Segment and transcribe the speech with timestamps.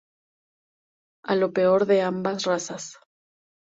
[1.31, 2.97] A lo peor de ambas razas.